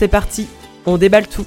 [0.00, 0.48] C'est parti,
[0.86, 1.44] on déballe tout.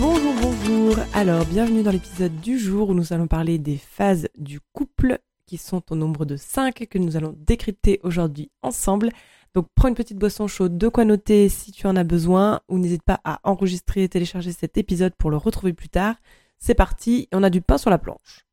[0.00, 0.96] Bonjour, bonjour.
[1.14, 5.56] Alors, bienvenue dans l'épisode du jour où nous allons parler des phases du couple qui
[5.56, 9.10] sont au nombre de 5 que nous allons décrypter aujourd'hui ensemble.
[9.54, 12.78] Donc prends une petite boisson chaude, de quoi noter si tu en as besoin, ou
[12.78, 16.16] n'hésite pas à enregistrer et télécharger cet épisode pour le retrouver plus tard.
[16.58, 18.44] C'est parti, on a du pain sur la planche.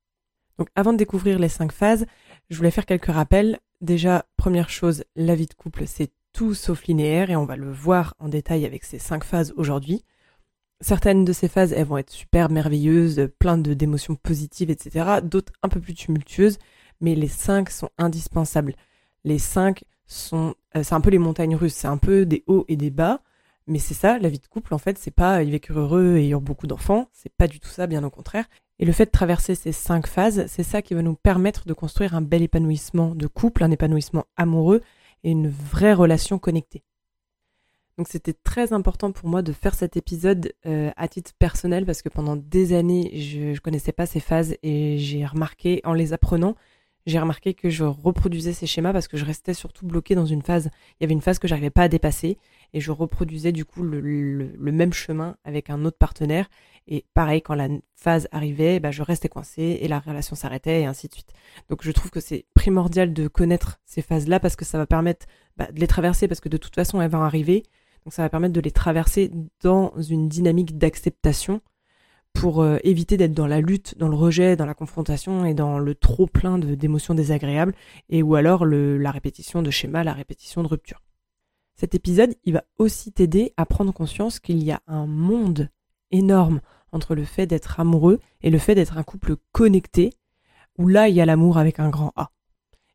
[0.60, 2.06] Donc avant de découvrir les cinq phases,
[2.50, 3.60] je voulais faire quelques rappels.
[3.80, 7.72] Déjà, première chose, la vie de couple, c'est tout sauf linéaire et on va le
[7.72, 10.04] voir en détail avec ces cinq phases aujourd'hui.
[10.82, 15.20] Certaines de ces phases, elles vont être super merveilleuses, plein d'émotions positives, etc.
[15.24, 16.58] D'autres un peu plus tumultueuses,
[17.00, 18.76] mais les cinq sont indispensables.
[19.24, 22.66] Les cinq sont, euh, c'est un peu les montagnes russes, c'est un peu des hauts
[22.68, 23.22] et des bas,
[23.70, 26.28] mais c'est ça, la vie de couple, en fait, c'est pas ils vécurent heureux et
[26.30, 28.46] eurent beaucoup d'enfants, c'est pas du tout ça, bien au contraire.
[28.80, 31.74] Et le fait de traverser ces cinq phases, c'est ça qui va nous permettre de
[31.74, 34.82] construire un bel épanouissement de couple, un épanouissement amoureux
[35.24, 36.84] et une vraie relation connectée.
[37.98, 42.02] Donc c'était très important pour moi de faire cet épisode euh, à titre personnel parce
[42.02, 46.14] que pendant des années je, ne connaissais pas ces phases et j'ai remarqué en les
[46.14, 46.56] apprenant
[47.06, 50.42] j'ai remarqué que je reproduisais ces schémas parce que je restais surtout bloquée dans une
[50.42, 50.70] phase.
[51.00, 52.38] Il y avait une phase que j'arrivais pas à dépasser
[52.74, 56.50] et je reproduisais du coup le, même chemin avec un autre partenaire.
[56.88, 60.86] Et pareil, quand la phase arrivait, bah, je restais coincée et la relation s'arrêtait et
[60.86, 61.34] ainsi de suite.
[61.70, 65.26] Donc je trouve que c'est primordial de connaître ces phases-là parce que ça va permettre
[65.58, 67.64] bah, de les traverser parce que de toute façon elles vont arriver.
[68.06, 71.62] Donc ça va permettre de les traverser dans une dynamique d'acceptation
[72.34, 75.80] pour euh, éviter d'être dans la lutte, dans le rejet, dans la confrontation et dans
[75.80, 77.74] le trop plein d'émotions désagréables,
[78.10, 81.02] et ou alors la répétition de schémas, la répétition de rupture.
[81.76, 85.70] Cet épisode, il va aussi t'aider à prendre conscience qu'il y a un monde
[86.12, 90.12] énorme entre le fait d'être amoureux et le fait d'être un couple connecté,
[90.78, 92.32] où là, il y a l'amour avec un grand A.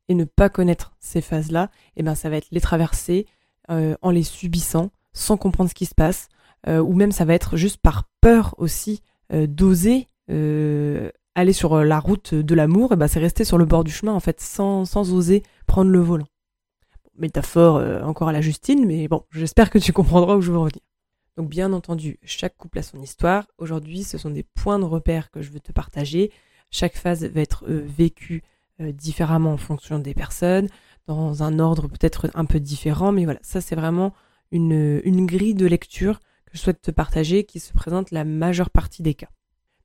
[0.09, 3.27] Et ne pas connaître ces phases-là, eh ben, ça va être les traverser
[3.71, 6.28] euh, en les subissant, sans comprendre ce qui se passe,
[6.67, 9.00] euh, ou même ça va être juste par peur aussi
[9.31, 13.83] d'oser euh, aller sur la route de l'amour, et ben c'est rester sur le bord
[13.83, 16.29] du chemin en fait, sans, oser prendre le volant.
[17.19, 20.59] Métaphore euh, encore à la Justine, mais bon, j'espère que tu comprendras où je veux
[20.59, 20.81] revenir.
[21.37, 23.47] Donc bien entendu, chaque couple a son histoire.
[23.59, 26.31] Aujourd'hui, ce sont des points de repère que je veux te partager.
[26.71, 28.43] Chaque phase va être vécue
[28.79, 30.69] différemment en fonction des personnes,
[31.06, 34.12] dans un ordre peut-être un peu différent, mais voilà, ça c'est vraiment
[34.53, 36.21] une grille de lecture
[36.54, 39.28] je souhaite te partager qui se présente la majeure partie des cas.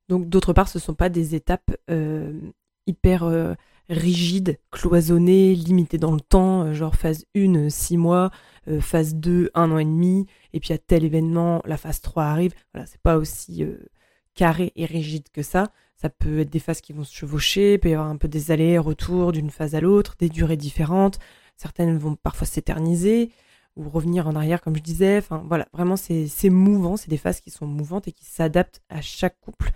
[0.08, 2.40] Donc d'autre part, ce ne sont pas des étapes euh,
[2.88, 3.56] hyper euh,
[3.90, 8.32] rigides, cloisonnées, limitées dans le temps, euh, genre phase 1, 6 mois,
[8.82, 12.54] phase 2, 1 an et demi, et puis à tel événement, la phase 3 arrive.
[12.72, 13.66] Voilà, c'est pas aussi
[14.36, 15.72] carré et rigide que ça.
[15.96, 18.28] Ça peut être des phases qui vont se chevaucher, il peut y avoir un peu
[18.28, 21.18] des allers-retours d'une phase à l'autre, des durées différentes.
[21.58, 23.32] Certaines vont parfois s'éterniser
[23.76, 25.22] ou revenir en arrière, comme je disais.
[25.46, 26.98] Voilà, vraiment, c'est mouvant.
[26.98, 29.72] C'est des phases qui sont mouvantes et qui s'adaptent à chaque couple.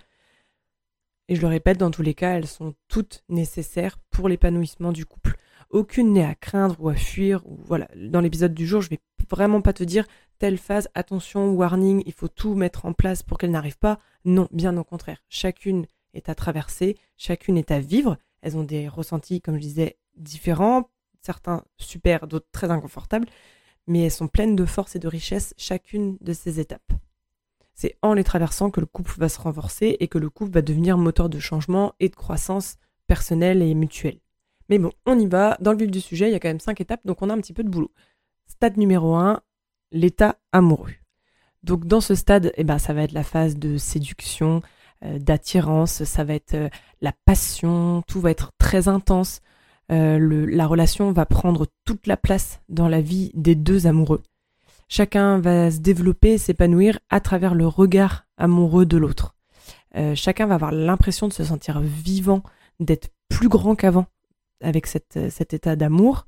[1.29, 5.05] Et je le répète, dans tous les cas, elles sont toutes nécessaires pour l'épanouissement du
[5.05, 5.37] couple.
[5.69, 7.43] Aucune n'est à craindre ou à fuir.
[7.45, 8.99] Voilà, dans l'épisode du jour, je vais
[9.29, 10.05] vraiment pas te dire
[10.37, 13.99] telle phase, attention, warning, il faut tout mettre en place pour qu'elle n'arrive pas.
[14.25, 15.23] Non, bien au contraire.
[15.29, 18.17] Chacune est à traverser, chacune est à vivre.
[18.41, 20.89] Elles ont des ressentis, comme je disais, différents,
[21.21, 23.27] certains super, d'autres très inconfortables
[23.87, 26.93] mais elles sont pleines de force et de richesse chacune de ces étapes.
[27.73, 30.61] C'est en les traversant que le couple va se renforcer et que le couple va
[30.61, 32.77] devenir moteur de changement et de croissance
[33.07, 34.19] personnelle et mutuelle.
[34.69, 35.57] Mais bon, on y va.
[35.59, 37.33] Dans le vif du sujet, il y a quand même cinq étapes, donc on a
[37.33, 37.91] un petit peu de boulot.
[38.47, 39.41] Stade numéro 1,
[39.91, 40.93] l'état amoureux.
[41.63, 44.61] Donc dans ce stade, eh ben, ça va être la phase de séduction,
[45.03, 46.69] euh, d'attirance, ça va être euh,
[47.01, 49.41] la passion, tout va être très intense.
[49.91, 54.23] Euh, la relation va prendre toute la place dans la vie des deux amoureux.
[54.87, 59.35] Chacun va se développer, s'épanouir à travers le regard amoureux de l'autre.
[59.95, 62.43] Euh, chacun va avoir l'impression de se sentir vivant,
[62.79, 64.05] d'être plus grand qu'avant
[64.61, 66.25] avec cet état d'amour.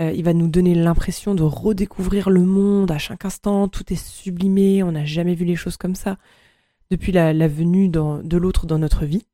[0.00, 3.96] Euh, il va nous donner l'impression de redécouvrir le monde à chaque instant, tout est
[3.96, 6.18] sublimé, on n'a jamais vu les choses comme ça
[6.90, 9.26] depuis la, venue de l'autre dans notre vie.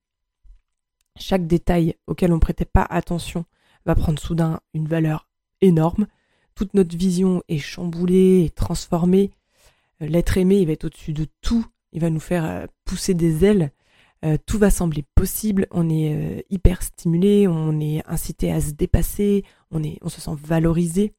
[1.18, 3.44] Chaque détail auquel on prêtait pas attention
[3.86, 5.28] va prendre soudain une valeur
[5.60, 6.06] énorme.
[6.54, 9.30] Toute notre vision est chamboulée et transformée.
[10.02, 11.66] Euh, l'être aimé, il va être au-dessus de tout.
[11.92, 13.72] Il va nous faire euh, pousser des ailes.
[14.24, 15.66] Euh, tout va sembler possible.
[15.70, 17.46] On est hyper stimulé.
[17.48, 19.44] On est incité à se dépasser.
[19.70, 21.14] On, est, on se sent valorisé.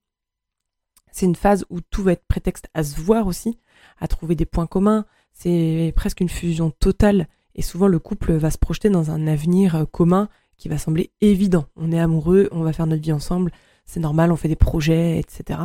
[1.11, 3.57] C'est une phase où tout va être prétexte à se voir aussi,
[3.99, 5.05] à trouver des points communs.
[5.31, 7.27] C'est presque une fusion totale.
[7.55, 11.65] Et souvent, le couple va se projeter dans un avenir commun qui va sembler évident.
[11.75, 13.51] On est amoureux, on va faire notre vie ensemble,
[13.85, 15.59] c'est normal, on fait des projets, etc.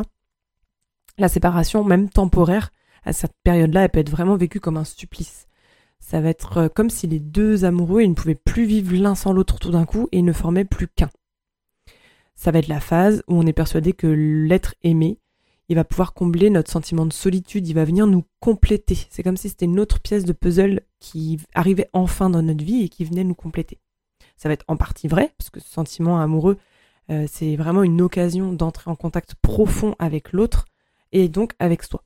[1.18, 2.70] La séparation, même temporaire,
[3.04, 5.48] à cette période-là, elle peut être vraiment vécue comme un supplice.
[5.98, 9.14] Ça va être euh, comme si les deux amoureux, ils ne pouvaient plus vivre l'un
[9.14, 11.10] sans l'autre tout d'un coup et ils ne formaient plus qu'un.
[12.34, 15.18] Ça va être la phase où on est persuadé que l'être aimé,
[15.70, 18.98] il va pouvoir combler notre sentiment de solitude, il va venir nous compléter.
[19.08, 22.82] C'est comme si c'était une autre pièce de puzzle qui arrivait enfin dans notre vie
[22.82, 23.78] et qui venait nous compléter.
[24.36, 26.58] Ça va être en partie vrai, parce que ce sentiment amoureux,
[27.12, 30.64] euh, c'est vraiment une occasion d'entrer en contact profond avec l'autre
[31.12, 32.02] et donc avec soi.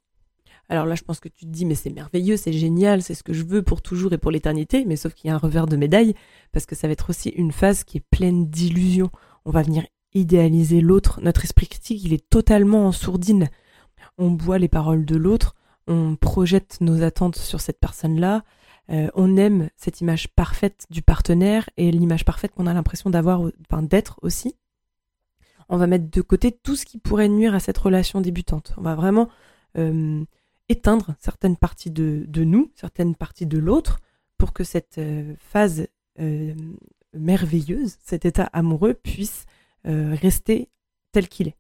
[0.69, 3.23] Alors là, je pense que tu te dis, mais c'est merveilleux, c'est génial, c'est ce
[3.23, 5.67] que je veux pour toujours et pour l'éternité, mais sauf qu'il y a un revers
[5.67, 6.15] de médaille,
[6.53, 9.11] parce que ça va être aussi une phase qui est pleine d'illusions.
[9.47, 11.21] On va venir idéaliser l'autre.
[11.21, 13.49] Notre esprit critique, il est totalement en sourdine.
[14.17, 15.55] On boit les paroles de l'autre,
[15.87, 18.45] on projette nos attentes sur cette personne-là,
[18.91, 23.43] euh, on aime cette image parfaite du partenaire et l'image parfaite qu'on a l'impression d'avoir,
[23.83, 24.57] d'être aussi.
[25.69, 28.75] On va mettre de côté tout ce qui pourrait nuire à cette relation débutante.
[28.77, 29.29] On va vraiment
[29.79, 30.23] euh,
[30.69, 34.01] éteindre certaines parties de, nous, certaines parties de l'autre,
[34.39, 35.87] pour que cette euh, phase
[37.13, 39.47] merveilleuse, cet état amoureux puisse
[39.85, 40.69] rester
[41.13, 41.57] tel qu'il est.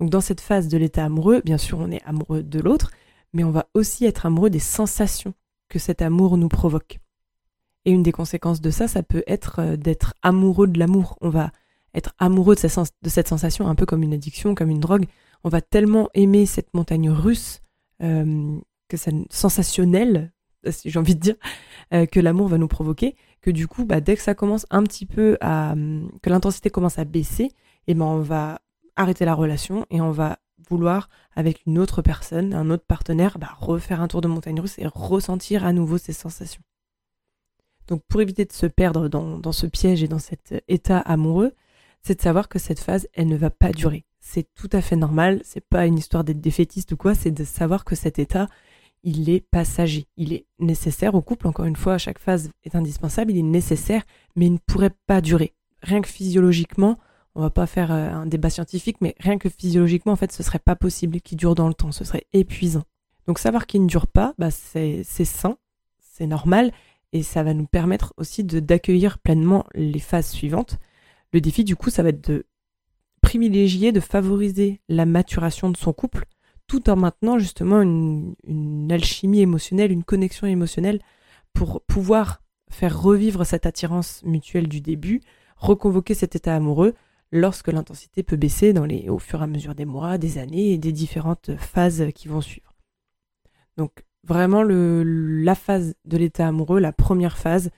[0.00, 2.90] Donc dans cette phase de l'état amoureux, bien sûr on est amoureux de l'autre,
[3.32, 5.34] mais on va aussi être amoureux des sensations
[5.68, 6.98] que cet amour nous provoque.
[7.84, 11.16] Et une des conséquences de ça, ça peut être euh, d'être amoureux de l'amour.
[11.20, 11.52] On va
[11.94, 15.06] être amoureux de, cette sensation, un peu comme une addiction, comme une drogue.
[15.44, 17.62] On va tellement aimer cette montagne russe,
[18.02, 18.58] euh,
[18.88, 20.32] que c'est sensationnel,
[20.68, 21.36] si j'ai envie de dire,
[21.92, 24.82] euh, que l'amour va nous provoquer, que du coup, bah, dès que ça commence un
[24.82, 25.74] petit peu à,
[26.22, 27.44] que l'intensité commence à baisser,
[27.88, 28.60] et eh ben on va
[28.96, 30.38] arrêter la relation et on va
[30.68, 34.78] vouloir, avec une autre personne, un autre partenaire, bah, refaire un tour de montagne russe
[34.78, 36.62] et ressentir à nouveau ces sensations.
[37.86, 41.52] Donc pour éviter de se perdre dans, ce piège et dans cet état amoureux,
[42.02, 44.04] c'est de savoir que cette phase, elle ne va pas durer.
[44.20, 47.44] C'est tout à fait normal, c'est pas une histoire d'être défaitiste ou quoi, c'est de
[47.44, 48.48] savoir que cet état,
[49.06, 53.30] il est passager, il est nécessaire au couple, encore une fois, chaque phase est indispensable,
[53.30, 54.02] il est nécessaire,
[54.34, 55.54] mais il ne pourrait pas durer.
[55.80, 56.98] Rien que physiologiquement,
[57.36, 60.42] on va pas faire euh, un débat scientifique, mais rien que physiologiquement, en fait, ce
[60.42, 62.82] serait pas possible qu'il dure dans le temps, ce serait épuisant.
[63.28, 65.56] Donc savoir qu'il ne dure pas, bah, c'est sain,
[66.00, 66.72] c'est normal,
[67.12, 70.78] et ça va nous permettre aussi d'accueillir pleinement les phases suivantes.
[71.32, 72.44] Le défi, du coup, ça va être de
[73.20, 76.24] privilégier, de favoriser la maturation de son couple,
[76.66, 81.00] tout en maintenant justement une, alchimie émotionnelle, une connexion émotionnelle,
[81.52, 85.20] pour pouvoir faire revivre cette attirance mutuelle du début,
[85.56, 86.94] reconvoquer cet état amoureux,
[87.32, 90.72] lorsque l'intensité peut baisser dans les, au fur et à mesure des mois, des années
[90.72, 92.74] et des différentes phases qui vont suivre.
[93.76, 97.70] Donc vraiment le, la phase de l'état amoureux, la première phase,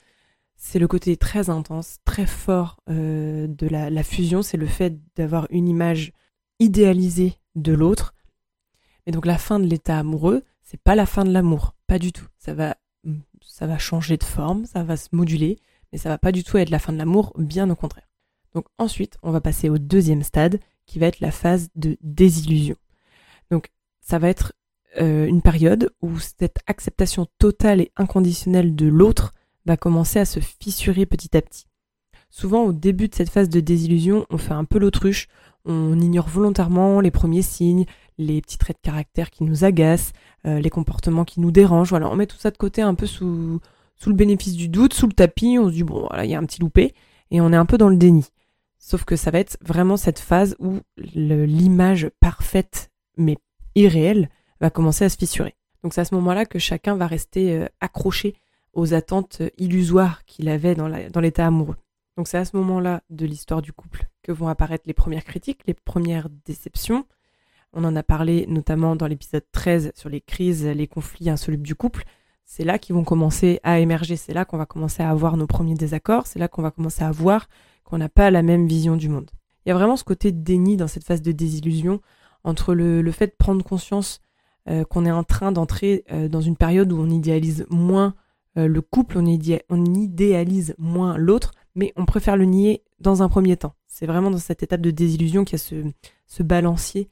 [0.56, 5.46] c'est le côté très intense, très fort euh, de la fusion, c'est le fait d'avoir
[5.50, 6.12] une image
[6.58, 8.14] idéalisée de l'autre.
[9.08, 12.12] Mais donc la fin de l'état amoureux, c'est pas la fin de l'amour, pas du
[12.12, 12.26] tout.
[12.36, 12.76] Ça va,
[13.40, 15.58] ça va changer de forme, ça va se moduler,
[15.90, 18.06] mais ça va pas du tout être la fin de l'amour, bien au contraire.
[18.54, 22.76] Donc ensuite, on va passer au deuxième stade, qui va être la phase de désillusion.
[23.50, 23.70] Donc
[24.02, 24.52] ça va être
[25.00, 29.32] euh, une période où cette acceptation totale et inconditionnelle de l'autre
[29.64, 31.64] va commencer à se fissurer petit à petit.
[32.28, 35.28] Souvent, au début de cette phase de désillusion, on fait un peu l'autruche,
[35.64, 37.84] on ignore volontairement les premiers signes,
[38.16, 40.12] les petits traits de caractère qui nous agacent,
[40.46, 41.90] euh, les comportements qui nous dérangent.
[41.90, 43.60] Voilà, on met tout ça de côté un peu sous,
[43.96, 46.34] sous le bénéfice du doute, sous le tapis, on se dit bon voilà, il y
[46.34, 46.94] a un petit loupé,
[47.30, 48.26] et on est un peu dans le déni.
[48.78, 53.36] Sauf que ça va être vraiment cette phase où l'image parfaite mais
[53.74, 55.54] irréelle va commencer à se fissurer.
[55.82, 58.34] Donc c'est à ce moment-là que chacun va rester euh, accroché
[58.72, 61.76] aux attentes illusoires qu'il avait dans l'état amoureux.
[62.18, 65.60] Donc c'est à ce moment-là de l'histoire du couple que vont apparaître les premières critiques,
[65.68, 67.06] les premières déceptions.
[67.72, 71.76] On en a parlé notamment dans l'épisode 13 sur les crises, les conflits insolubles du
[71.76, 72.02] couple.
[72.44, 75.46] C'est là qu'ils vont commencer à émerger, c'est là qu'on va commencer à avoir nos
[75.46, 77.46] premiers désaccords, c'est là qu'on va commencer à voir
[77.84, 79.30] qu'on n'a pas la même vision du monde.
[79.64, 82.00] Il y a vraiment ce côté de déni dans cette phase de désillusion
[82.42, 84.20] entre le, fait de prendre conscience
[84.68, 88.16] euh, qu'on est en train d'entrer euh, dans une période où on idéalise moins
[88.56, 89.38] euh, le couple, on,
[89.70, 93.74] on idéalise moins l'autre, mais on préfère le nier dans un premier temps.
[93.86, 95.92] C'est vraiment dans cette étape de désillusion qu'il y a
[96.26, 97.10] ce, balancier.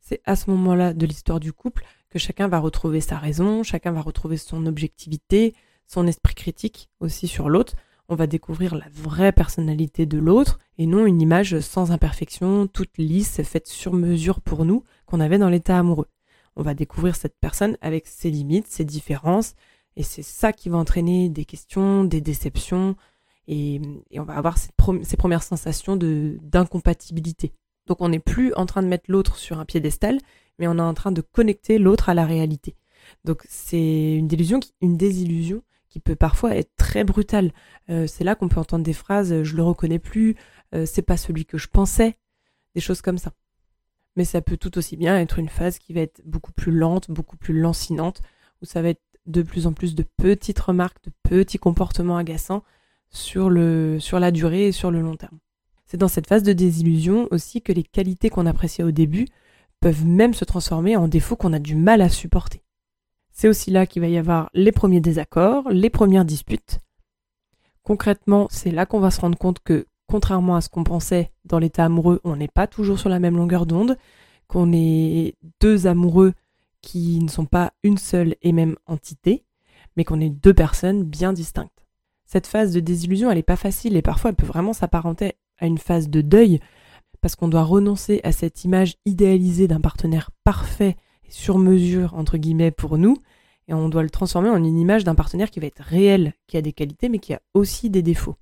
[0.00, 3.92] C'est à ce moment-là de l'histoire du couple que chacun va retrouver sa raison, chacun
[3.92, 5.54] va retrouver son objectivité,
[5.86, 7.74] son esprit critique aussi sur l'autre.
[8.08, 12.96] On va découvrir la vraie personnalité de l'autre et non une image sans imperfection, toute
[12.96, 16.08] lisse, faite sur mesure pour nous qu'on avait dans l'état amoureux.
[16.56, 19.54] On va découvrir cette personne avec ses limites, ses différences,
[19.96, 22.96] et c'est ça qui va entraîner des questions, des déceptions,
[23.48, 23.80] et,
[24.14, 24.70] on va avoir ces,
[25.16, 27.52] premières sensations d'incompatibilité.
[27.86, 30.18] Donc on n'est plus en train de mettre l'autre sur un piédestal,
[30.58, 32.76] mais on est en train de connecter l'autre à la réalité.
[33.24, 37.52] Donc c'est une désillusion, une désillusion qui peut parfois être très brutale.
[37.88, 40.36] Euh, c'est là qu'on peut entendre des phrases "je le reconnais plus",
[40.74, 42.18] euh, "c'est pas celui que je pensais",
[42.74, 43.32] des choses comme ça.
[44.16, 47.10] Mais ça peut tout aussi bien être une phase qui va être beaucoup plus lente,
[47.10, 48.20] beaucoup plus lancinante,
[48.60, 52.62] où ça va être de plus en plus de petites remarques, de petits comportements agaçants
[53.10, 55.38] sur le sur la durée et sur le long terme.
[55.86, 59.26] C'est dans cette phase de désillusion aussi que les qualités qu'on appréciait au début
[59.80, 62.62] peuvent même se transformer en défauts qu'on a du mal à supporter.
[63.32, 66.80] C'est aussi là qu'il va y avoir les premiers désaccords, les premières disputes.
[67.84, 71.58] Concrètement, c'est là qu'on va se rendre compte que, contrairement à ce qu'on pensait dans
[71.58, 73.96] l'état amoureux, on n'est pas toujours sur la même longueur d'onde,
[74.48, 76.34] qu'on est deux amoureux
[76.82, 79.44] qui ne sont pas une seule et même entité,
[79.96, 81.77] mais qu'on est deux personnes bien distinctes.
[82.28, 85.66] Cette phase de désillusion, elle n'est pas facile et parfois elle peut vraiment s'apparenter à
[85.66, 86.60] une phase de deuil
[87.22, 92.36] parce qu'on doit renoncer à cette image idéalisée d'un partenaire parfait et sur mesure, entre
[92.36, 93.16] guillemets, pour nous,
[93.66, 96.58] et on doit le transformer en une image d'un partenaire qui va être réel, qui
[96.58, 98.36] a des qualités, mais qui a aussi des défauts.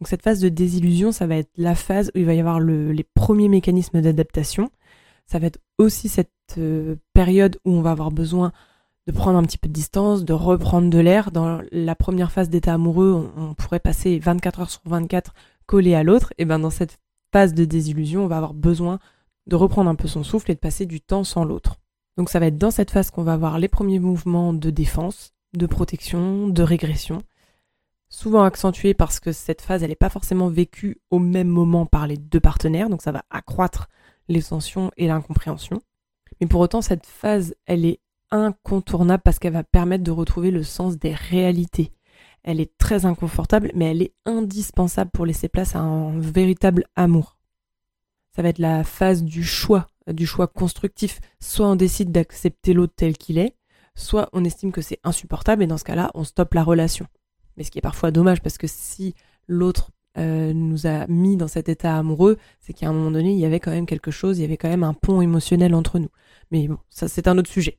[0.00, 2.58] Donc cette phase de désillusion, ça va être la phase où il va y avoir
[2.58, 4.70] les premiers mécanismes d'adaptation.
[5.26, 8.52] Ça va être aussi cette euh, période où on va avoir besoin
[9.06, 11.30] de prendre un petit peu de distance, de reprendre de l'air.
[11.30, 15.32] Dans la première phase d'état amoureux, on, pourrait passer 24 heures sur 24
[15.66, 16.32] collé à l'autre.
[16.38, 16.98] Et ben dans cette
[17.32, 18.98] phase de désillusion, on va avoir besoin
[19.46, 21.76] de reprendre un peu son souffle et de passer du temps sans l'autre.
[22.16, 25.34] Donc ça va être dans cette phase qu'on va avoir les premiers mouvements de défense,
[25.54, 27.22] de protection, de régression,
[28.08, 32.06] souvent accentués parce que cette phase, elle n'est pas forcément vécue au même moment par
[32.06, 33.88] les deux partenaires, donc ça va accroître
[34.28, 35.80] les tensions et l'incompréhension.
[36.40, 38.00] Mais pour autant, cette phase, elle est
[38.44, 41.92] incontournable parce qu'elle va permettre de retrouver le sens des réalités,
[42.46, 47.36] elle est très inconfortable, mais elle est indispensable pour laisser place à un véritable amour.
[48.34, 51.20] Ça va être la phase du choix, du choix constructif.
[51.40, 53.56] Soit on décide d'accepter l'autre tel qu'il est,
[53.96, 57.06] soit on estime que c'est insupportable et dans ce cas-là, on stoppe la relation.
[57.56, 59.14] Mais ce qui est parfois dommage parce que si
[59.48, 63.38] l'autre euh, nous a mis dans cet état amoureux, c'est qu'à un moment donné, il
[63.40, 65.98] y avait quand même quelque chose, il y avait quand même un pont émotionnel entre
[65.98, 66.10] nous.
[66.52, 67.78] Mais bon, ça c'est un autre sujet.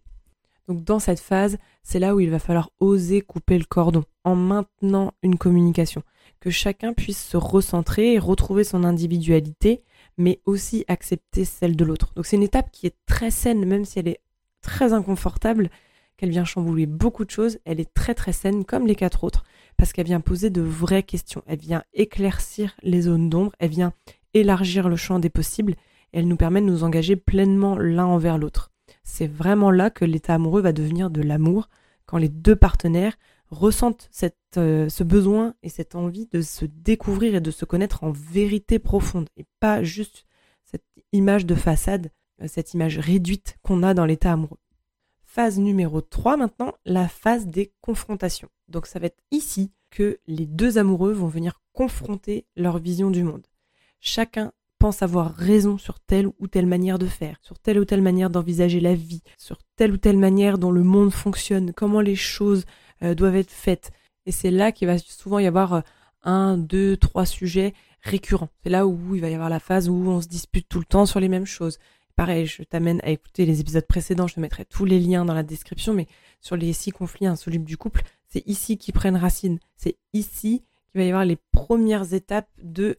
[0.67, 4.35] Donc dans cette phase, c'est là où il va falloir oser couper le cordon en
[4.35, 6.03] maintenant une communication,
[6.41, 9.83] que chacun puisse se recentrer et retrouver son individualité,
[10.17, 12.11] mais aussi accepter celle de l'autre.
[12.15, 14.19] Donc c'est une étape qui est très saine, même si elle est
[14.61, 15.69] très inconfortable,
[16.17, 19.43] qu'elle vient chambouler beaucoup de choses, elle est très très saine comme les quatre autres,
[19.77, 23.93] parce qu'elle vient poser de vraies questions, elle vient éclaircir les zones d'ombre, elle vient
[24.33, 25.73] élargir le champ des possibles,
[26.13, 28.71] et elle nous permet de nous engager pleinement l'un envers l'autre.
[29.09, 31.69] C'est vraiment là que l'état amoureux va devenir de l'amour,
[32.05, 33.17] quand les deux partenaires
[33.49, 34.11] ressentent
[34.57, 38.79] euh, ce besoin et cette envie de se découvrir et de se connaître en vérité
[38.79, 40.25] profonde, et pas juste
[40.65, 40.83] cette
[41.13, 42.11] image de façade,
[42.43, 44.59] euh, cette image réduite qu'on a dans l'état amoureux.
[45.23, 48.49] Phase numéro 3 maintenant, la phase des confrontations.
[48.67, 53.23] Donc ça va être ici que les deux amoureux vont venir confronter leur vision du
[53.23, 53.47] monde.
[54.01, 58.01] Chacun pense avoir raison sur telle ou telle manière de faire, sur telle ou telle
[58.01, 62.15] manière d'envisager la vie, sur telle ou telle manière dont le monde fonctionne, comment les
[62.15, 62.65] choses
[63.03, 63.91] euh, doivent être faites.
[64.25, 65.81] Et c'est là qu'il va souvent y avoir euh,
[66.23, 68.49] un, deux, trois sujets récurrents.
[68.63, 70.85] C'est là où il va y avoir la phase où on se dispute tout le
[70.85, 71.79] temps sur les mêmes choses.
[72.15, 75.35] Pareil, je t'amène à écouter les épisodes précédents, je te mettrai tous les liens dans
[75.35, 76.07] la description, mais
[76.41, 79.59] sur les six conflits insolubles du couple, c'est ici qu'ils prennent racine.
[79.75, 82.97] C'est ici qu'il va y avoir les premières étapes de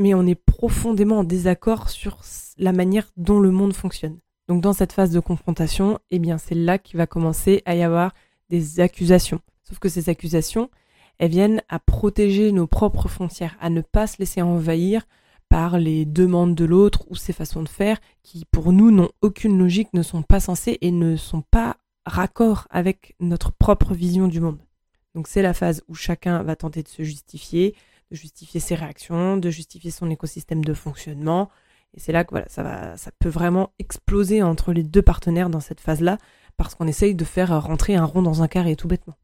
[0.00, 2.22] mais on est profondément en désaccord sur
[2.56, 4.18] la manière dont le monde fonctionne.
[4.48, 7.82] Donc dans cette phase de confrontation, eh bien c'est là qu'il va commencer à y
[7.82, 8.14] avoir
[8.48, 9.40] des accusations.
[9.62, 10.70] Sauf que ces accusations,
[11.18, 15.06] elles viennent à protéger nos propres frontières, à ne pas se laisser envahir
[15.50, 19.58] par les demandes de l'autre ou ses façons de faire qui pour nous n'ont aucune
[19.58, 21.76] logique, ne sont pas censées et ne sont pas
[22.06, 24.60] raccord avec notre propre vision du monde.
[25.14, 27.74] Donc c'est la phase où chacun va tenter de se justifier,
[28.10, 31.48] de justifier ses réactions, de justifier son écosystème de fonctionnement.
[31.94, 35.50] Et c'est là que voilà, ça va, ça peut vraiment exploser entre les deux partenaires
[35.50, 36.18] dans cette phase-là,
[36.56, 39.16] parce qu'on essaye de faire rentrer un rond dans un carré tout bêtement.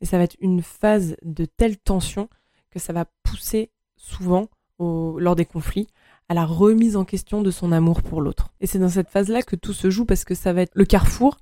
[0.00, 2.28] Et ça va être une phase de telle tension
[2.70, 4.48] que ça va pousser souvent
[4.78, 5.88] lors des conflits
[6.28, 8.52] à la remise en question de son amour pour l'autre.
[8.60, 10.84] Et c'est dans cette phase-là que tout se joue parce que ça va être le
[10.84, 11.36] carrefour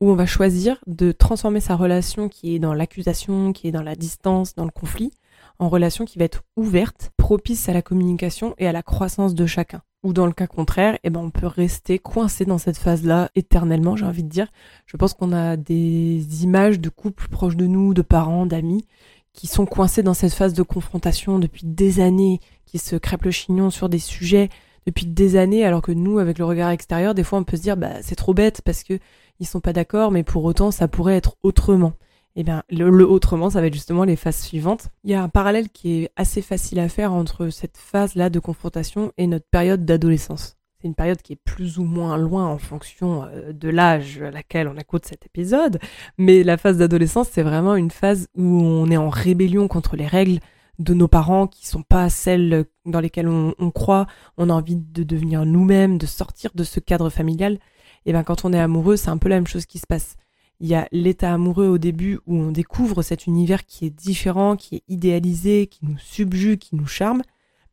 [0.00, 3.82] où on va choisir de transformer sa relation qui est dans l'accusation, qui est dans
[3.82, 5.10] la distance, dans le conflit,
[5.58, 9.46] en relation qui va être ouverte, propice à la communication et à la croissance de
[9.46, 9.82] chacun.
[10.02, 13.96] Ou dans le cas contraire, eh ben on peut rester coincé dans cette phase-là éternellement,
[13.96, 14.48] j'ai envie de dire.
[14.86, 18.86] Je pense qu'on a des images de couples proches de nous, de parents, d'amis,
[19.32, 23.30] qui sont coincés dans cette phase de confrontation depuis des années, qui se crêpent le
[23.30, 24.48] chignon sur des sujets
[24.86, 27.62] depuis des années, alors que nous, avec le regard extérieur, des fois on peut se
[27.62, 28.98] dire bah c'est trop bête parce que
[29.40, 31.92] ils sont pas d'accord, mais pour autant ça pourrait être autrement.
[32.38, 34.90] Eh bien, le, autrement, ça va être justement les phases suivantes.
[35.04, 38.38] Il y a un parallèle qui est assez facile à faire entre cette phase-là de
[38.38, 40.58] confrontation et notre période d'adolescence.
[40.78, 44.30] C'est une période qui est plus ou moins loin en fonction euh, de l'âge à
[44.30, 45.78] laquelle on écoute cet épisode,
[46.18, 50.06] mais la phase d'adolescence, c'est vraiment une phase où on est en rébellion contre les
[50.06, 50.40] règles
[50.78, 54.06] de nos parents qui sont pas celles dans lesquelles on, on croit.
[54.36, 57.58] On a envie de devenir nous-mêmes, de sortir de ce cadre familial.
[58.04, 60.16] Et ben quand on est amoureux, c'est un peu la même chose qui se passe.
[60.60, 64.56] Il y a l'état amoureux au début où on découvre cet univers qui est différent,
[64.56, 67.22] qui est idéalisé, qui nous subjugue, qui nous charme.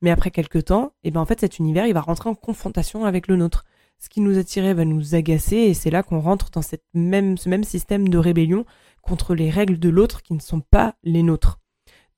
[0.01, 2.35] Mais après quelques temps, et eh ben en fait cet univers il va rentrer en
[2.35, 3.63] confrontation avec le nôtre.
[3.99, 7.37] Ce qui nous attirait va nous agacer et c'est là qu'on rentre dans cette même,
[7.37, 8.65] ce même système de rébellion
[9.01, 11.59] contre les règles de l'autre qui ne sont pas les nôtres.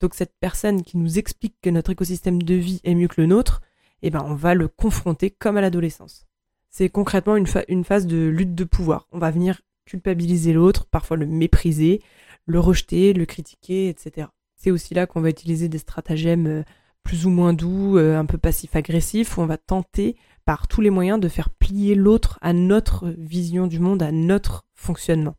[0.00, 3.28] Donc cette personne qui nous explique que notre écosystème de vie est mieux que le
[3.28, 3.62] nôtre,
[4.02, 6.26] eh ben on va le confronter comme à l'adolescence.
[6.70, 9.06] C'est concrètement une, une phase de lutte de pouvoir.
[9.12, 12.02] On va venir culpabiliser l'autre, parfois le mépriser,
[12.44, 14.28] le rejeter, le critiquer, etc.
[14.56, 16.62] C'est aussi là qu'on va utiliser des stratagèmes euh,
[17.02, 20.90] plus ou moins doux, euh, un peu passif-agressif, où on va tenter par tous les
[20.90, 25.34] moyens de faire plier l'autre à notre vision du monde, à notre fonctionnement.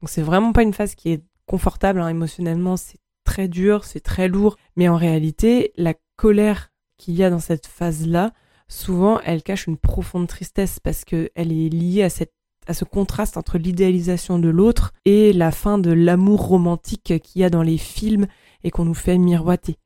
[0.00, 4.00] Donc c'est vraiment pas une phase qui est confortable hein, émotionnellement, c'est très dur, c'est
[4.00, 8.32] très lourd, mais en réalité, la colère qu'il y a dans cette phase-là,
[8.68, 12.32] souvent elle cache une profonde tristesse parce qu'elle est liée à cette
[12.66, 17.44] à ce contraste entre l'idéalisation de l'autre et la fin de l'amour romantique qu'il y
[17.44, 18.26] a dans les films
[18.64, 19.76] et qu'on nous fait miroiter.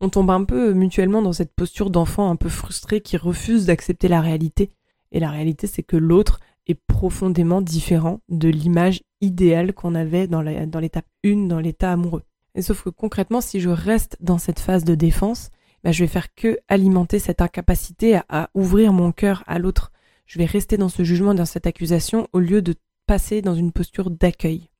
[0.00, 4.08] On tombe un peu mutuellement dans cette posture d'enfant un peu frustré qui refuse d'accepter
[4.08, 4.70] la réalité.
[5.12, 10.40] Et la réalité, c'est que l'autre est profondément différent de l'image idéale qu'on avait dans
[10.42, 12.22] l'étape 1, dans l'état amoureux.
[12.54, 15.50] Et sauf que concrètement, si je reste dans cette phase de défense,
[15.84, 19.92] bah, je vais faire que alimenter cette incapacité à ouvrir mon cœur à l'autre
[20.30, 22.76] je vais rester dans ce jugement, dans cette accusation, au lieu de
[23.08, 24.70] passer dans une posture d'accueil.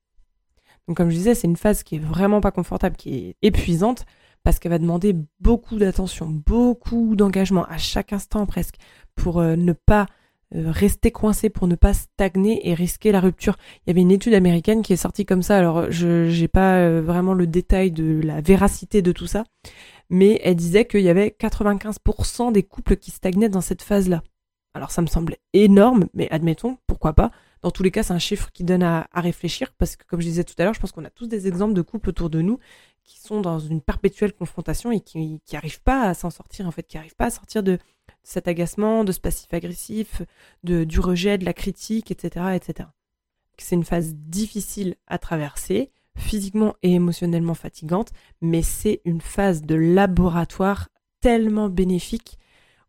[0.87, 4.07] Donc comme je disais, c'est une phase qui est vraiment pas confortable, qui est épuisante,
[4.45, 8.77] parce qu'elle va demander beaucoup d'attention, beaucoup d'engagement à chaque instant presque,
[9.17, 10.07] pour euh, ne pas
[10.55, 13.57] euh, rester coincé, pour ne pas stagner et risquer la rupture.
[13.79, 16.77] Il y avait une étude américaine qui est sortie comme ça, alors je n'ai pas
[16.77, 19.43] euh, vraiment le détail de la véracité de tout ça,
[20.11, 24.23] mais elle disait qu'il y avait 95% des couples qui stagnaient dans cette phase-là.
[24.75, 27.31] Alors ça me semble énorme, mais admettons, pourquoi pas.
[27.63, 30.27] Dans tous les cas, c'est un chiffre qui donne à, réfléchir parce que, comme je
[30.27, 32.41] disais tout à l'heure, je pense qu'on a tous des exemples de couples autour de
[32.41, 32.59] nous
[33.05, 36.85] qui sont dans une perpétuelle confrontation et qui n'arrivent pas à s'en sortir, en fait,
[36.85, 37.79] qui n'arrivent pas à sortir de,
[38.23, 40.23] cet agacement, de ce passif agressif,
[40.65, 42.89] de, du rejet, de la critique, etc., etc.
[43.59, 49.75] C'est une phase difficile à traverser, physiquement et émotionnellement fatigante, mais c'est une phase de
[49.75, 50.89] laboratoire
[51.21, 52.39] tellement bénéfique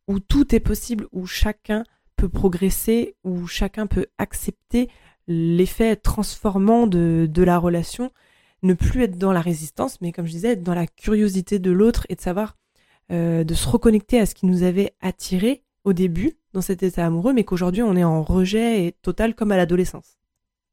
[0.07, 1.83] où tout est possible, où chacun
[2.15, 4.89] peut progresser, où chacun peut accepter
[5.27, 8.11] l'effet transformant de, la relation,
[8.63, 11.71] ne plus être dans la résistance, mais comme je disais, être dans la curiosité de
[11.71, 12.57] l'autre et de savoir,
[13.11, 17.05] euh, de se reconnecter à ce qui nous avait attiré au début dans cet état
[17.05, 20.17] amoureux, mais qu'aujourd'hui on est en rejet et total comme à l'adolescence.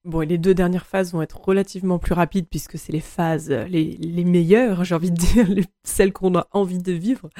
[0.04, 3.50] Bon, et les deux dernières phases vont être relativement plus rapides puisque c'est les phases
[3.50, 5.46] les meilleures, j'ai envie de dire,
[5.84, 7.30] celles qu'on a envie de vivre.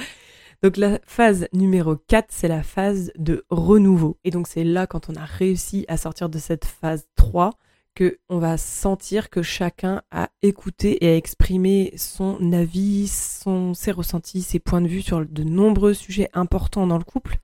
[0.62, 4.18] Donc la phase numéro 4, c'est la phase de renouveau.
[4.25, 7.53] Et donc c'est là quand on a réussi à sortir de cette phase 3
[7.94, 13.92] que on va sentir que chacun a écouté et a exprimé son avis, son, ses
[13.92, 17.38] ressentis, ses points de vue sur de nombreux sujets importants dans le couple.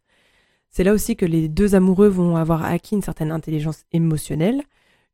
[0.70, 4.62] C'est là aussi que les deux amoureux vont avoir acquis une certaine intelligence émotionnelle,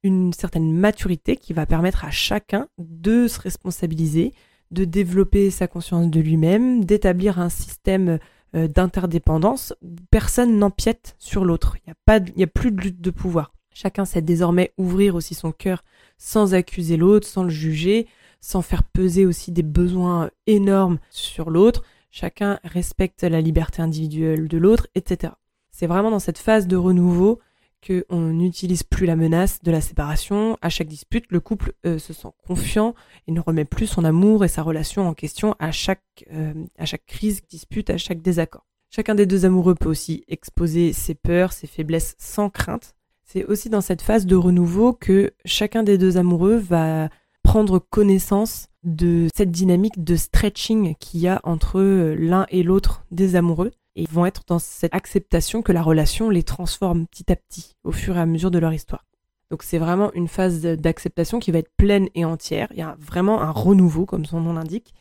[0.03, 4.33] une certaine maturité qui va permettre à chacun de se responsabiliser,
[4.71, 8.19] de développer sa conscience de lui-même, d'établir un système
[8.55, 11.77] euh, d'interdépendance où personne n'empiète sur l'autre.
[11.87, 11.93] Il
[12.37, 13.53] n'y a, a plus de lutte de pouvoir.
[13.73, 15.85] Chacun sait désormais ouvrir aussi son cœur
[16.19, 18.09] sans accuser l'autre, sans le juger,
[18.41, 21.83] sans faire peser aussi des besoins énormes sur l'autre.
[22.11, 25.35] Chacun respecte la liberté individuelle de l'autre, etc.
[25.71, 27.41] C'est vraiment dans cette phase de renouveau
[27.87, 30.57] qu'on n'utilise plus la menace de la séparation.
[30.61, 32.95] À chaque dispute, le couple euh, se sent confiant
[33.27, 36.85] et ne remet plus son amour et sa relation en question à chaque, euh, à
[36.85, 38.67] chaque crise, dispute, à chaque désaccord.
[38.91, 42.95] Chacun des deux amoureux peut aussi exposer ses peurs, ses faiblesses sans crainte.
[43.25, 47.09] C'est aussi dans cette phase de renouveau que chacun des deux amoureux va
[47.45, 53.37] prendre connaissance de cette dynamique de stretching qu'il y a entre l'un et l'autre des
[53.37, 57.77] amoureux et vont être dans cette acceptation que la relation les transforme petit à petit
[57.85, 59.05] au fur et à mesure de leur histoire.
[59.51, 62.69] Donc c'est vraiment une phase d'acceptation qui va être pleine et entière.
[62.71, 64.95] Il y a vraiment un renouveau, comme son nom l'indique,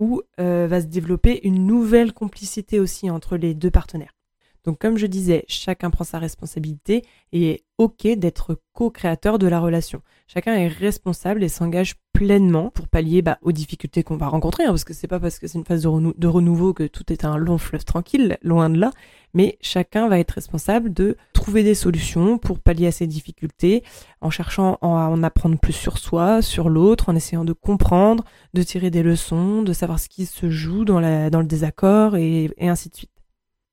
[0.00, 4.14] où euh, va se développer une nouvelle complicité aussi entre les deux partenaires.
[4.64, 9.58] Donc comme je disais, chacun prend sa responsabilité et est OK d'être co-créateur de la
[9.58, 10.02] relation.
[10.26, 14.68] Chacun est responsable et s'engage pleinement pour pallier bah, aux difficultés qu'on va rencontrer, hein,
[14.68, 17.38] parce que c'est pas parce que c'est une phase de, renouveau que tout est un
[17.38, 18.90] long fleuve tranquille, loin de là,
[19.32, 23.82] mais chacun va être responsable de trouver des solutions pour pallier à ces difficultés,
[24.20, 28.62] en cherchant à en apprendre plus sur soi, sur l'autre, en essayant de comprendre, de
[28.62, 32.96] tirer des leçons, de savoir ce qui se joue dans, le désaccord et ainsi de
[32.96, 33.19] suite.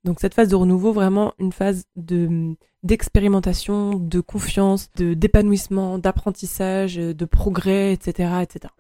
[0.08, 6.96] Donc cette phase de renouveau, vraiment une phase de d'expérimentation, de confiance, de d'épanouissement, d'apprentissage,
[6.96, 8.74] de progrès, etc., etc.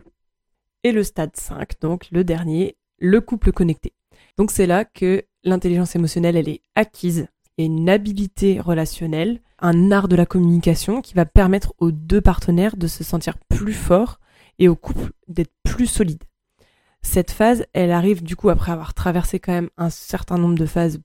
[0.85, 3.91] Et le stade 5, donc le dernier, le couple connecté.
[4.37, 7.27] Donc c'est là que l'intelligence émotionnelle, elle est acquise.
[7.57, 12.77] et une habilité relationnelle, un art de la communication qui va permettre aux deux partenaires
[12.77, 14.19] de se sentir plus forts
[14.59, 16.23] et au couple d'être plus solide.
[17.01, 20.65] Cette phase, elle arrive du coup après avoir traversé quand même un certain nombre de
[20.65, 20.99] phases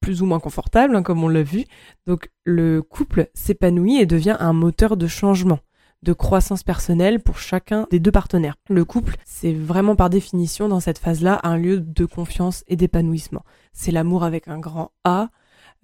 [0.00, 1.64] plus ou moins confortable, hein, comme on l'a vu.
[2.06, 5.58] Donc le couple s'épanouit et devient un moteur de changement,
[6.02, 8.56] de croissance personnelle pour chacun des deux partenaires.
[8.68, 13.44] Le couple, c'est vraiment par définition dans cette phase-là un lieu de confiance et d'épanouissement.
[13.72, 15.30] C'est l'amour avec un grand A.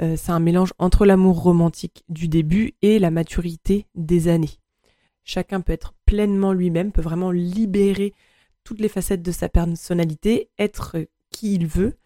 [0.03, 4.59] Euh, c'est un mélange entre l'amour romantique du début et la maturité des années.
[5.23, 8.13] Chacun peut être pleinement lui-même, peut vraiment libérer
[8.65, 10.97] toutes les facettes de sa personnalité, être
[11.31, 11.97] qui il veut,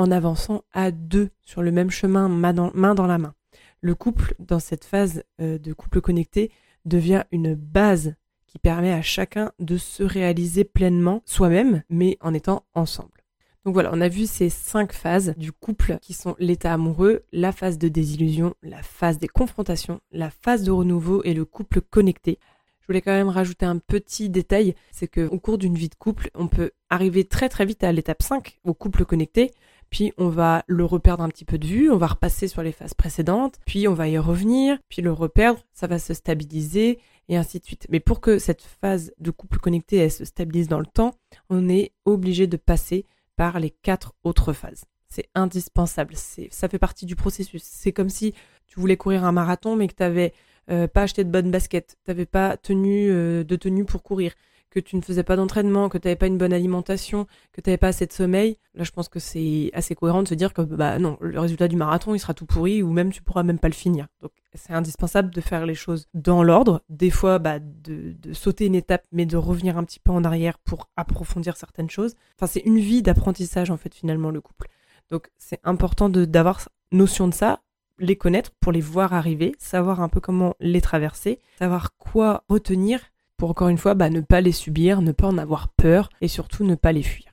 [0.00, 3.34] en avançant à deux sur le même chemin, main dans, la main.
[3.80, 6.50] Le couple, dans cette phase euh, de couple connecté,
[6.84, 8.14] devient une base
[8.46, 13.20] qui permet à chacun de se réaliser pleinement soi-même, mais en étant ensemble.
[13.64, 17.52] Donc voilà, on a vu ces cinq phases du couple qui sont l'état amoureux, la
[17.52, 22.38] phase de désillusion, la phase des confrontations, la phase de renouveau et le couple connecté.
[22.80, 26.30] Je voulais quand même rajouter un petit détail, c'est qu'au cours d'une vie de couple,
[26.34, 29.52] on peut arriver très très vite à l'étape 5, au couple connecté,
[29.90, 32.72] puis on va le reperdre un petit peu de vue, on va repasser sur les
[32.72, 37.36] phases précédentes, puis on va y revenir, puis le reperdre, ça va se stabiliser et
[37.36, 37.86] ainsi de suite.
[37.90, 41.14] Mais pour que cette phase de couple connecté se stabilise dans le temps,
[41.48, 43.04] on est obligé de passer
[43.36, 44.84] par les quatre autres phases.
[45.08, 47.62] C'est indispensable, ça fait partie du processus.
[47.64, 48.32] C'est comme si
[48.68, 50.32] tu voulais courir un marathon mais que tu n'avais
[50.70, 54.34] euh, pas acheté de bonnes baskets, tu n'avais pas euh, de tenue pour courir
[54.70, 57.68] que tu ne faisais pas d'entraînement, que tu n'avais pas une bonne alimentation, que tu
[57.68, 60.54] n'avais pas assez de sommeil, là je pense que c'est assez cohérent de se dire
[60.54, 63.42] que bah non, le résultat du marathon il sera tout pourri ou même tu pourras
[63.42, 64.06] même pas le finir.
[64.22, 68.66] Donc c'est indispensable de faire les choses dans l'ordre, des fois bah, de, de, sauter
[68.66, 72.14] une étape mais de revenir un petit peu en arrière pour approfondir certaines choses.
[72.36, 74.68] Enfin c'est une vie d'apprentissage en fait finalement le couple.
[75.10, 76.60] Donc c'est important d'avoir
[76.92, 77.60] notion de ça,
[77.98, 83.00] les connaître pour les voir arriver, savoir un peu comment les traverser, savoir quoi retenir
[83.40, 86.28] pour encore une fois bah, ne pas les subir, ne pas en avoir peur et
[86.28, 87.32] surtout ne pas les fuir.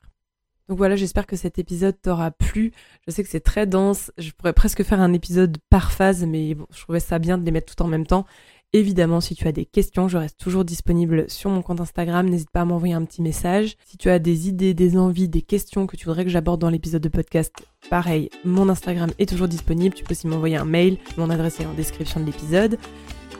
[0.66, 2.72] Donc voilà, j'espère que cet épisode t'aura plu.
[3.06, 6.56] Je sais que c'est très dense, je pourrais presque faire un épisode par phase, mais
[6.70, 8.24] je trouvais ça bien de les mettre tout en même temps.
[8.72, 12.26] Évidemment, si tu as des questions, je reste toujours disponible sur mon compte Instagram.
[12.26, 13.76] N'hésite pas à m'envoyer un petit message.
[13.84, 16.70] Si tu as des idées, des envies, des questions que tu voudrais que j'aborde dans
[16.70, 17.52] l'épisode de podcast,
[17.90, 19.94] pareil, mon Instagram est toujours disponible.
[19.94, 20.96] Tu peux aussi m'envoyer un mail.
[21.18, 22.78] Mon adresse est en description de l'épisode.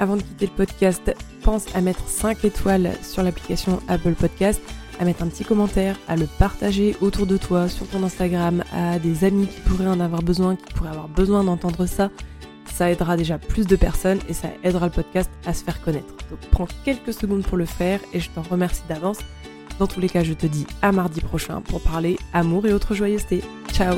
[0.01, 4.61] Avant de quitter le podcast, pense à mettre 5 étoiles sur l'application Apple Podcast,
[5.01, 8.99] à mettre un petit commentaire, à le partager autour de toi sur ton Instagram, à
[8.99, 12.11] des amis qui pourraient en avoir besoin, qui pourraient avoir besoin d'entendre ça.
[12.67, 16.15] Ça aidera déjà plus de personnes et ça aidera le podcast à se faire connaître.
[16.31, 19.19] Donc prends quelques secondes pour le faire et je t'en remercie d'avance.
[19.79, 22.95] Dans tous les cas, je te dis à mardi prochain pour parler amour et autres
[22.95, 23.43] joyeusetés.
[23.73, 23.97] Ciao